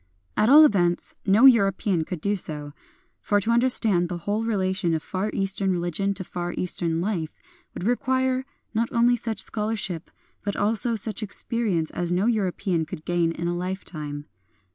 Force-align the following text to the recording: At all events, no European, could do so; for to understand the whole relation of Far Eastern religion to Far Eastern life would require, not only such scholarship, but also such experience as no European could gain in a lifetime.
At 0.35 0.49
all 0.49 0.65
events, 0.65 1.13
no 1.27 1.45
European, 1.45 2.05
could 2.05 2.21
do 2.21 2.35
so; 2.35 2.71
for 3.21 3.39
to 3.39 3.51
understand 3.51 4.09
the 4.09 4.17
whole 4.17 4.43
relation 4.45 4.95
of 4.95 5.03
Far 5.03 5.29
Eastern 5.31 5.69
religion 5.71 6.15
to 6.15 6.23
Far 6.23 6.53
Eastern 6.53 7.01
life 7.01 7.35
would 7.75 7.83
require, 7.83 8.43
not 8.73 8.91
only 8.91 9.15
such 9.15 9.39
scholarship, 9.43 10.09
but 10.43 10.55
also 10.55 10.95
such 10.95 11.21
experience 11.21 11.91
as 11.91 12.11
no 12.11 12.25
European 12.25 12.83
could 12.83 13.05
gain 13.05 13.31
in 13.31 13.47
a 13.47 13.55
lifetime. 13.55 14.25